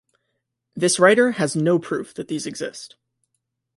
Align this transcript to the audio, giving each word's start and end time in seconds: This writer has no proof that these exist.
This 0.75 0.99
writer 0.99 1.33
has 1.33 1.55
no 1.55 1.77
proof 1.77 2.15
that 2.15 2.27
these 2.27 2.47
exist. 2.47 2.95